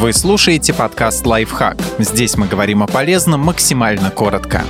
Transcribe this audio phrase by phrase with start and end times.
[0.00, 1.76] Вы слушаете подкаст «Лайфхак».
[1.98, 4.64] Здесь мы говорим о полезном максимально коротко.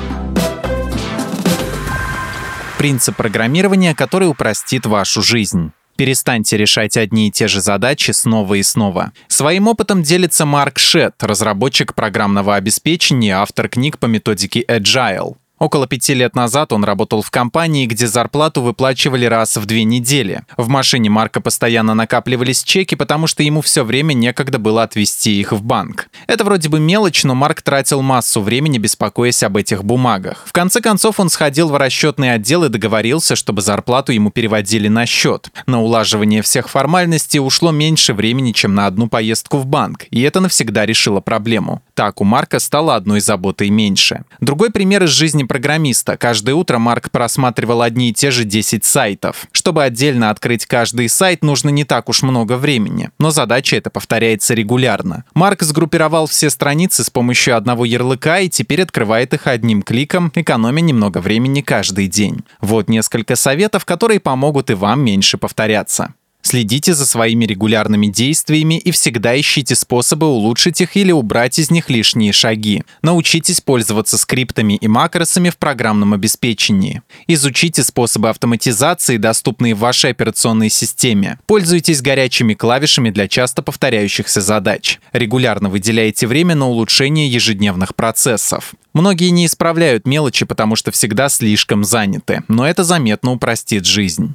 [2.79, 5.71] Принцип программирования, который упростит вашу жизнь.
[5.95, 9.13] Перестаньте решать одни и те же задачи снова и снова.
[9.29, 15.37] Своим опытом делится Марк Шет, разработчик программного обеспечения, автор книг по методике Agile.
[15.61, 20.41] Около пяти лет назад он работал в компании, где зарплату выплачивали раз в две недели.
[20.57, 25.53] В машине Марка постоянно накапливались чеки, потому что ему все время некогда было отвезти их
[25.53, 26.09] в банк.
[26.27, 30.45] Это вроде бы мелочь, но Марк тратил массу времени, беспокоясь об этих бумагах.
[30.47, 35.05] В конце концов он сходил в расчетный отдел и договорился, чтобы зарплату ему переводили на
[35.05, 35.51] счет.
[35.67, 40.41] На улаживание всех формальностей ушло меньше времени, чем на одну поездку в банк, и это
[40.41, 41.83] навсегда решило проблему.
[42.01, 44.25] Так у Марка стало одной заботой меньше.
[44.41, 46.17] Другой пример из жизни программиста.
[46.17, 49.47] Каждое утро Марк просматривал одни и те же 10 сайтов.
[49.53, 53.11] Чтобы отдельно открыть каждый сайт, нужно не так уж много времени.
[53.19, 55.27] Но задача эта повторяется регулярно.
[55.35, 60.81] Марк сгруппировал все страницы с помощью одного ярлыка и теперь открывает их одним кликом, экономя
[60.81, 62.45] немного времени каждый день.
[62.63, 66.15] Вот несколько советов, которые помогут и вам меньше повторяться.
[66.51, 71.89] Следите за своими регулярными действиями и всегда ищите способы улучшить их или убрать из них
[71.89, 72.83] лишние шаги.
[73.03, 77.03] Научитесь пользоваться скриптами и макросами в программном обеспечении.
[77.29, 81.39] Изучите способы автоматизации, доступные в вашей операционной системе.
[81.47, 84.99] Пользуйтесь горячими клавишами для часто повторяющихся задач.
[85.13, 88.75] Регулярно выделяйте время на улучшение ежедневных процессов.
[88.93, 94.35] Многие не исправляют мелочи, потому что всегда слишком заняты, но это заметно упростит жизнь.